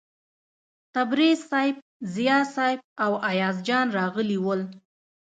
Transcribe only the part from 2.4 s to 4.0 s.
صیب او ایاز جان